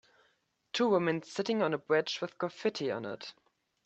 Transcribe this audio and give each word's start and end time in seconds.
Two 0.73 0.89
women 0.89 1.21
sitting 1.21 1.61
on 1.61 1.75
a 1.75 1.77
bridge 1.77 2.21
with 2.21 2.39
graffiti 2.39 2.89
on 2.89 3.05
it. 3.05 3.35